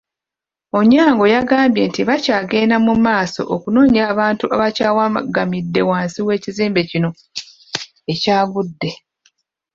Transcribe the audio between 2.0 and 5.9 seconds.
bakyagenda mu maaso okunoonya abantu abakyawagamidde